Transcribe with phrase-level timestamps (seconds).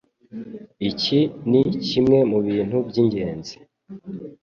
[0.89, 1.19] Iki
[1.49, 3.55] ni kimwe mu bintu by'ingenzi